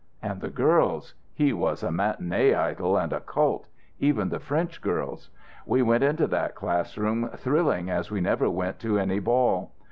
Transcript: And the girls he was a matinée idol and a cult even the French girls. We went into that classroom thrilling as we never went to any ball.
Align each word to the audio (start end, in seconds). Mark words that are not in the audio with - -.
And 0.23 0.41
the 0.41 0.49
girls 0.49 1.13
he 1.31 1.53
was 1.53 1.83
a 1.83 1.89
matinée 1.89 2.57
idol 2.57 2.97
and 2.97 3.13
a 3.13 3.19
cult 3.19 3.67
even 3.99 4.29
the 4.29 4.39
French 4.39 4.81
girls. 4.81 5.29
We 5.67 5.83
went 5.83 6.03
into 6.03 6.25
that 6.25 6.55
classroom 6.55 7.29
thrilling 7.35 7.87
as 7.91 8.09
we 8.09 8.19
never 8.19 8.49
went 8.49 8.79
to 8.79 8.97
any 8.97 9.19
ball. 9.19 9.73